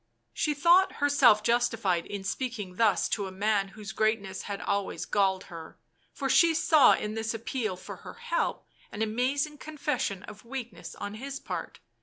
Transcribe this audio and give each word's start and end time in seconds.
She 0.33 0.55
thought 0.55 0.93
herself 0.93 1.43
justified 1.43 2.07
in 2.07 2.23
speaking 2.23 2.77
thus 2.77 3.07
to 3.09 3.27
a 3.27 3.31
man 3.31 3.67
whose 3.67 3.91
greatness 3.91 4.41
had 4.49 4.59
always 4.59 5.05
galled 5.05 5.43
her, 5.43 5.77
for 6.11 6.27
she 6.27 6.55
saw 6.55 6.93
in 6.93 7.13
this 7.13 7.35
appeal 7.35 7.75
for 7.75 7.97
her 7.97 8.15
help 8.15 8.65
an 8.91 9.03
amazing 9.03 9.59
confession 9.59 10.23
of 10.23 10.43
weakness 10.43 10.95
on 10.95 11.13
his 11.13 11.39
part. 11.39 11.81